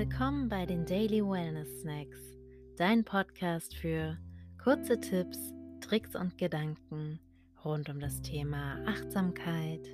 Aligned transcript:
Willkommen 0.00 0.48
bei 0.48 0.64
den 0.64 0.86
Daily 0.86 1.22
Wellness 1.22 1.82
Snacks, 1.82 2.34
dein 2.78 3.04
Podcast 3.04 3.76
für 3.76 4.16
kurze 4.56 4.98
Tipps, 4.98 5.52
Tricks 5.82 6.16
und 6.16 6.38
Gedanken 6.38 7.20
rund 7.66 7.90
um 7.90 8.00
das 8.00 8.22
Thema 8.22 8.78
Achtsamkeit, 8.86 9.86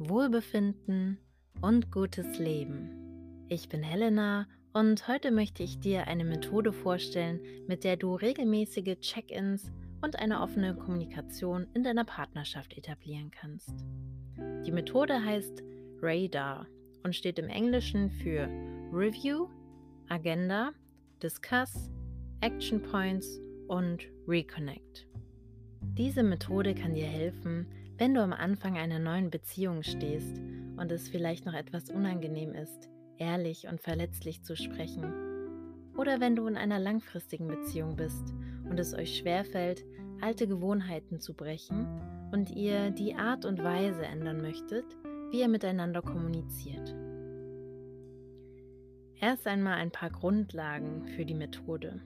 Wohlbefinden 0.00 1.20
und 1.60 1.92
gutes 1.92 2.40
Leben. 2.40 3.46
Ich 3.48 3.68
bin 3.68 3.84
Helena 3.84 4.48
und 4.72 5.06
heute 5.06 5.30
möchte 5.30 5.62
ich 5.62 5.78
dir 5.78 6.08
eine 6.08 6.24
Methode 6.24 6.72
vorstellen, 6.72 7.38
mit 7.68 7.84
der 7.84 7.96
du 7.96 8.16
regelmäßige 8.16 8.98
Check-ins 8.98 9.70
und 10.02 10.18
eine 10.18 10.40
offene 10.40 10.74
Kommunikation 10.74 11.68
in 11.72 11.84
deiner 11.84 12.04
Partnerschaft 12.04 12.76
etablieren 12.76 13.30
kannst. 13.30 13.72
Die 14.66 14.72
Methode 14.72 15.24
heißt 15.24 15.62
Radar 16.02 16.66
und 17.04 17.14
steht 17.14 17.38
im 17.38 17.48
Englischen 17.48 18.10
für 18.10 18.48
Review, 18.92 19.48
Agenda, 20.08 20.70
Discuss, 21.20 21.90
Action 22.40 22.80
Points 22.80 23.40
und 23.66 24.06
Reconnect. 24.28 25.08
Diese 25.80 26.22
Methode 26.22 26.74
kann 26.74 26.94
dir 26.94 27.06
helfen, 27.06 27.66
wenn 27.98 28.14
du 28.14 28.22
am 28.22 28.32
Anfang 28.32 28.76
einer 28.78 29.00
neuen 29.00 29.30
Beziehung 29.30 29.82
stehst 29.82 30.40
und 30.76 30.92
es 30.92 31.08
vielleicht 31.08 31.46
noch 31.46 31.54
etwas 31.54 31.90
unangenehm 31.90 32.54
ist, 32.54 32.88
ehrlich 33.18 33.66
und 33.66 33.80
verletzlich 33.80 34.44
zu 34.44 34.54
sprechen. 34.54 35.12
Oder 35.96 36.20
wenn 36.20 36.36
du 36.36 36.46
in 36.46 36.56
einer 36.56 36.78
langfristigen 36.78 37.48
Beziehung 37.48 37.96
bist 37.96 38.32
und 38.70 38.78
es 38.78 38.94
euch 38.94 39.18
schwerfällt, 39.18 39.84
alte 40.20 40.46
Gewohnheiten 40.46 41.18
zu 41.18 41.34
brechen 41.34 41.88
und 42.30 42.50
ihr 42.50 42.90
die 42.90 43.16
Art 43.16 43.44
und 43.44 43.64
Weise 43.64 44.06
ändern 44.06 44.40
möchtet, 44.40 44.84
wie 45.32 45.40
ihr 45.40 45.48
miteinander 45.48 46.02
kommuniziert. 46.02 46.94
Erst 49.18 49.46
einmal 49.46 49.74
ein 49.74 49.90
paar 49.90 50.10
Grundlagen 50.10 51.06
für 51.06 51.24
die 51.24 51.34
Methode. 51.34 52.02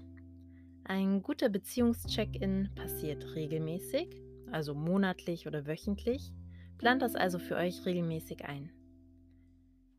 Ein 0.85 1.23
guter 1.23 1.49
Beziehungscheck-in 1.49 2.71
passiert 2.77 3.35
regelmäßig, 3.35 4.09
also 4.53 4.75
monatlich 4.75 5.47
oder 5.49 5.67
wöchentlich. 5.67 6.33
Plant 6.79 7.03
das 7.03 7.17
also 7.17 7.39
für 7.39 7.57
euch 7.57 7.85
regelmäßig 7.85 8.45
ein. 8.45 8.71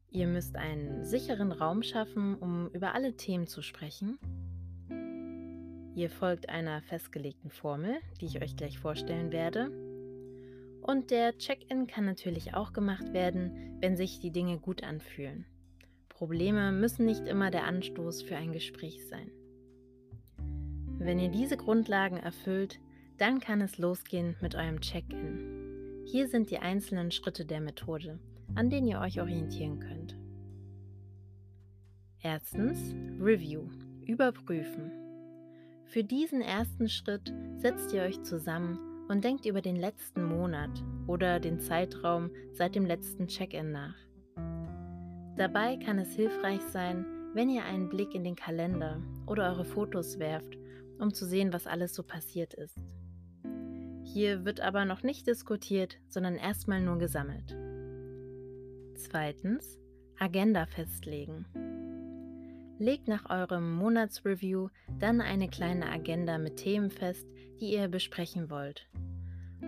Ihr 0.10 0.28
müsst 0.28 0.56
einen 0.56 1.04
sicheren 1.04 1.52
Raum 1.52 1.84
schaffen, 1.84 2.36
um 2.36 2.70
über 2.70 2.96
alle 2.96 3.16
Themen 3.16 3.48
zu 3.48 3.62
sprechen. 3.62 4.18
Ihr 5.96 6.10
folgt 6.10 6.48
einer 6.48 6.82
festgelegten 6.82 7.52
Formel, 7.52 7.98
die 8.22 8.26
ich 8.26 8.42
euch 8.42 8.56
gleich 8.56 8.80
vorstellen 8.80 9.34
werde. 9.34 9.70
Und 10.82 11.12
der 11.12 11.38
Check-in 11.38 11.88
kann 11.88 12.06
natürlich 12.06 12.54
auch 12.54 12.72
gemacht 12.72 13.14
werden, 13.14 13.78
wenn 13.82 13.98
sich 13.98 14.20
die 14.20 14.32
Dinge 14.32 14.58
gut 14.58 14.84
anfühlen. 14.84 15.46
Probleme 16.22 16.72
müssen 16.72 17.08
nicht 17.08 17.26
immer 17.26 17.50
der 17.50 17.64
Anstoß 17.64 18.22
für 18.22 18.38
ein 18.38 18.52
Gespräch 18.52 19.08
sein. 19.08 19.32
Wenn 21.00 21.18
ihr 21.18 21.30
diese 21.30 21.58
Grundlagen 21.58 22.18
erfüllt, 22.18 22.80
dann 23.18 23.40
kann 23.40 23.60
es 23.60 23.80
losgehen 23.80 24.36
mit 24.40 24.54
eurem 24.54 24.82
Check-in. 24.82 26.04
Hier 26.06 26.28
sind 26.28 26.52
die 26.52 26.60
einzelnen 26.60 27.10
Schritte 27.10 27.44
der 27.44 27.60
Methode, 27.60 28.20
an 28.54 28.70
denen 28.70 28.86
ihr 28.86 29.00
euch 29.00 29.20
orientieren 29.20 29.80
könnt. 29.80 30.16
Erstens 32.20 32.94
Review, 33.20 33.64
überprüfen. 34.06 34.92
Für 35.86 36.04
diesen 36.04 36.42
ersten 36.42 36.88
Schritt 36.88 37.34
setzt 37.58 37.94
ihr 37.94 38.04
euch 38.04 38.22
zusammen 38.22 38.78
und 39.10 39.24
denkt 39.24 39.48
über 39.48 39.64
den 39.64 39.76
letzten 39.76 40.24
Monat 40.24 40.84
oder 41.08 41.40
den 41.40 41.60
Zeitraum 41.60 42.30
seit 42.54 42.76
dem 42.76 42.86
letzten 42.86 43.26
Check-in 43.26 43.72
nach. 43.72 43.96
Dabei 45.38 45.78
kann 45.78 45.98
es 46.00 46.14
hilfreich 46.14 46.62
sein, 46.72 47.06
wenn 47.34 47.50
ihr 47.50 47.64
einen 47.64 47.90
Blick 47.90 48.14
in 48.14 48.24
den 48.24 48.36
Kalender 48.36 49.02
oder 49.26 49.50
eure 49.50 49.66
Fotos 49.66 50.20
werft, 50.20 50.58
um 51.00 51.14
zu 51.14 51.26
sehen, 51.26 51.54
was 51.54 51.68
alles 51.68 51.96
so 51.96 52.04
passiert 52.04 52.54
ist. 52.54 52.78
Hier 54.04 54.44
wird 54.44 54.60
aber 54.60 54.84
noch 54.86 55.04
nicht 55.04 55.28
diskutiert, 55.28 55.98
sondern 56.10 56.36
erstmal 56.36 56.82
nur 56.82 56.98
gesammelt. 56.98 57.56
Zweitens, 58.96 59.80
Agenda 60.20 60.66
festlegen. 60.66 61.46
Legt 62.78 63.08
nach 63.08 63.30
eurem 63.30 63.74
Monatsreview 63.76 64.70
dann 65.00 65.22
eine 65.22 65.48
kleine 65.48 65.90
Agenda 65.90 66.38
mit 66.38 66.58
Themen 66.58 66.92
fest, 66.92 67.28
die 67.60 67.74
ihr 67.74 67.88
besprechen 67.88 68.50
wollt. 68.50 68.90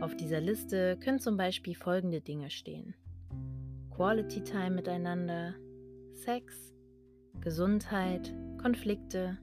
Auf 0.01 0.16
dieser 0.16 0.41
Liste 0.41 0.97
können 0.97 1.19
zum 1.19 1.38
Beispiel 1.38 1.75
folgende 1.75 2.22
Dinge 2.22 2.50
stehen. 2.50 2.95
Quality 3.96 4.44
Time 4.44 4.72
miteinander, 4.72 5.54
Sex, 6.14 6.74
Gesundheit, 7.42 8.34
Konflikte, 8.59 9.38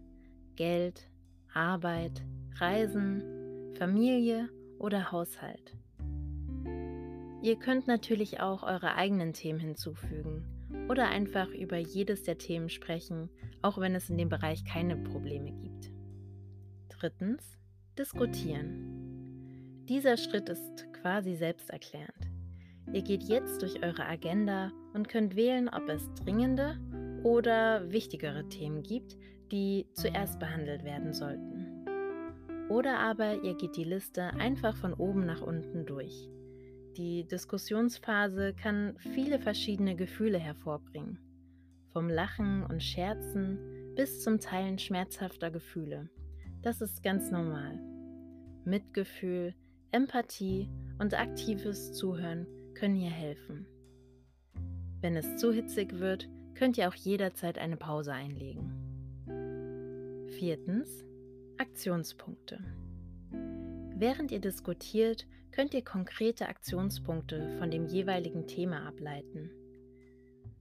Geld, 0.56 1.08
Arbeit, 1.54 2.24
Reisen, 2.56 3.22
Familie 3.78 4.48
oder 4.80 5.12
Haushalt. 5.12 5.76
Ihr 7.42 7.56
könnt 7.60 7.86
natürlich 7.86 8.40
auch 8.40 8.64
eure 8.64 8.96
eigenen 8.96 9.34
Themen 9.34 9.60
hinzufügen 9.60 10.44
oder 10.88 11.08
einfach 11.08 11.50
über 11.50 11.78
jedes 11.78 12.24
der 12.24 12.36
Themen 12.36 12.70
sprechen, 12.70 13.30
auch 13.62 13.78
wenn 13.78 13.94
es 13.94 14.10
in 14.10 14.18
dem 14.18 14.28
Bereich 14.28 14.64
keine 14.64 14.96
Probleme 14.96 15.52
gibt. 15.52 15.92
Drittens, 16.88 17.56
diskutieren. 17.96 19.84
Dieser 19.88 20.16
Schritt 20.16 20.48
ist 20.48 20.92
quasi 20.92 21.36
selbsterklärend. 21.36 22.29
Ihr 22.92 23.02
geht 23.02 23.22
jetzt 23.22 23.62
durch 23.62 23.82
eure 23.84 24.04
Agenda 24.04 24.72
und 24.94 25.08
könnt 25.08 25.36
wählen, 25.36 25.68
ob 25.68 25.88
es 25.88 26.12
dringende 26.24 26.76
oder 27.22 27.90
wichtigere 27.92 28.48
Themen 28.48 28.82
gibt, 28.82 29.16
die 29.52 29.86
zuerst 29.94 30.40
behandelt 30.40 30.82
werden 30.82 31.12
sollten. 31.12 31.84
Oder 32.68 32.98
aber 32.98 33.44
ihr 33.44 33.54
geht 33.54 33.76
die 33.76 33.84
Liste 33.84 34.24
einfach 34.34 34.76
von 34.76 34.92
oben 34.92 35.24
nach 35.24 35.40
unten 35.40 35.86
durch. 35.86 36.28
Die 36.96 37.26
Diskussionsphase 37.26 38.54
kann 38.54 38.96
viele 38.98 39.38
verschiedene 39.38 39.94
Gefühle 39.94 40.38
hervorbringen. 40.38 41.18
Vom 41.92 42.08
Lachen 42.08 42.64
und 42.64 42.82
Scherzen 42.82 43.58
bis 43.94 44.20
zum 44.22 44.40
Teilen 44.40 44.78
schmerzhafter 44.78 45.50
Gefühle. 45.52 46.10
Das 46.62 46.80
ist 46.80 47.04
ganz 47.04 47.30
normal. 47.30 47.78
Mitgefühl, 48.64 49.54
Empathie 49.92 50.68
und 50.98 51.18
aktives 51.18 51.92
Zuhören 51.92 52.46
können 52.80 52.94
hier 52.94 53.10
helfen. 53.10 53.66
Wenn 55.02 55.14
es 55.14 55.36
zu 55.36 55.52
hitzig 55.52 55.98
wird, 55.98 56.30
könnt 56.54 56.78
ihr 56.78 56.88
auch 56.88 56.94
jederzeit 56.94 57.58
eine 57.58 57.76
Pause 57.76 58.14
einlegen. 58.14 58.72
Viertens. 60.38 61.04
Aktionspunkte. 61.58 62.58
Während 63.94 64.32
ihr 64.32 64.40
diskutiert, 64.40 65.26
könnt 65.50 65.74
ihr 65.74 65.84
konkrete 65.84 66.48
Aktionspunkte 66.48 67.50
von 67.58 67.70
dem 67.70 67.84
jeweiligen 67.86 68.46
Thema 68.46 68.86
ableiten. 68.86 69.50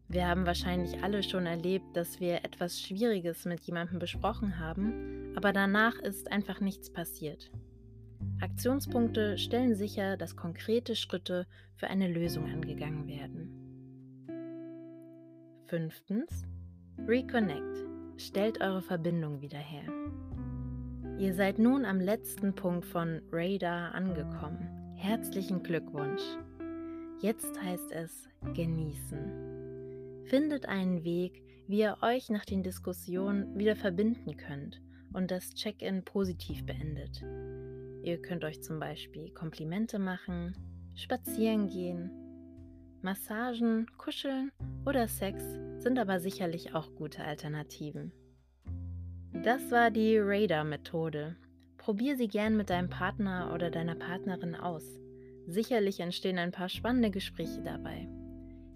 Wir 0.09 0.27
haben 0.27 0.45
wahrscheinlich 0.45 1.01
alle 1.01 1.23
schon 1.23 1.45
erlebt, 1.45 1.95
dass 1.95 2.19
wir 2.19 2.43
etwas 2.43 2.81
Schwieriges 2.81 3.45
mit 3.45 3.61
jemandem 3.61 3.97
besprochen 3.97 4.59
haben, 4.59 5.33
aber 5.37 5.53
danach 5.53 5.97
ist 5.99 6.29
einfach 6.29 6.59
nichts 6.59 6.91
passiert. 6.91 7.49
Aktionspunkte 8.41 9.37
stellen 9.37 9.75
sicher, 9.75 10.17
dass 10.17 10.35
konkrete 10.35 10.95
Schritte 10.95 11.45
für 11.75 11.87
eine 11.87 12.07
Lösung 12.07 12.45
angegangen 12.45 13.07
werden. 13.07 13.59
Fünftens. 15.67 16.45
Reconnect. 17.07 17.87
Stellt 18.17 18.61
eure 18.61 18.81
Verbindung 18.81 19.41
wieder 19.41 19.59
her. 19.59 19.83
Ihr 21.19 21.33
seid 21.33 21.59
nun 21.59 21.85
am 21.85 21.99
letzten 21.99 22.55
Punkt 22.55 22.85
von 22.85 23.21
Radar 23.31 23.93
angekommen. 23.93 24.95
Herzlichen 24.95 25.63
Glückwunsch. 25.63 26.21
Jetzt 27.21 27.61
heißt 27.61 27.91
es 27.91 28.27
genießen. 28.55 30.23
Findet 30.25 30.65
einen 30.65 31.03
Weg, 31.03 31.43
wie 31.67 31.79
ihr 31.79 31.97
euch 32.01 32.29
nach 32.29 32.45
den 32.45 32.63
Diskussionen 32.63 33.57
wieder 33.59 33.75
verbinden 33.75 34.37
könnt 34.37 34.81
und 35.13 35.29
das 35.29 35.53
Check-in 35.53 36.03
positiv 36.03 36.65
beendet. 36.65 37.23
Ihr 38.03 38.21
könnt 38.21 38.43
euch 38.43 38.61
zum 38.61 38.79
Beispiel 38.79 39.31
Komplimente 39.31 39.99
machen, 39.99 40.55
spazieren 40.95 41.67
gehen, 41.67 42.11
Massagen, 43.01 43.87
Kuscheln 43.97 44.51
oder 44.85 45.07
Sex 45.07 45.41
sind 45.77 45.97
aber 45.97 46.19
sicherlich 46.19 46.75
auch 46.75 46.93
gute 46.95 47.23
Alternativen. 47.23 48.11
Das 49.31 49.71
war 49.71 49.89
die 49.89 50.17
Radar-Methode. 50.17 51.37
Probier 51.77 52.17
sie 52.17 52.27
gern 52.27 52.57
mit 52.57 52.69
deinem 52.69 52.89
Partner 52.89 53.51
oder 53.53 53.71
deiner 53.71 53.95
Partnerin 53.95 54.53
aus. 54.55 54.99
Sicherlich 55.47 56.01
entstehen 56.01 56.37
ein 56.37 56.51
paar 56.51 56.67
spannende 56.67 57.09
Gespräche 57.09 57.61
dabei. 57.63 58.09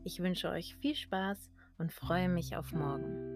Ich 0.05 0.21
wünsche 0.21 0.49
euch 0.49 0.77
viel 0.77 0.95
Spaß 0.95 1.51
und 1.77 1.91
freue 1.91 2.29
mich 2.29 2.55
auf 2.55 2.71
morgen. 2.71 3.32